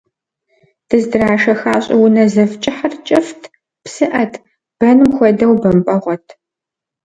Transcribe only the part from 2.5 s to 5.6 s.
кӏыхьыр кӏыфӏт, псыӏэт, бэным хуэдэу